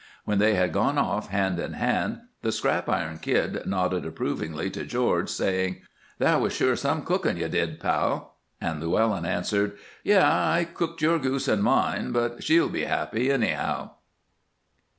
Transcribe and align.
When 0.25 0.39
they 0.39 0.55
had 0.55 0.73
gone 0.73 0.97
off, 0.97 1.27
hand 1.29 1.59
in 1.59 1.73
hand, 1.73 2.21
the 2.41 2.51
Scrap 2.51 2.89
Iron 2.89 3.19
Kid 3.19 3.61
nodded 3.67 4.03
approvingly 4.03 4.71
to 4.71 4.83
George, 4.83 5.29
saying, 5.29 5.81
"That 6.17 6.41
was 6.41 6.53
sure 6.53 6.75
some 6.75 7.03
cookin' 7.05 7.37
you 7.37 7.47
did, 7.47 7.79
pal." 7.79 8.37
And 8.59 8.81
Llewellyn 8.81 9.25
answered, 9.27 9.77
"Yes, 10.03 10.23
I 10.23 10.63
cooked 10.63 11.03
your 11.03 11.19
goose 11.19 11.47
and 11.47 11.61
mine, 11.61 12.13
but 12.13 12.43
she'll 12.43 12.69
be 12.69 12.85
happy, 12.85 13.31
anyhow." 13.31 13.91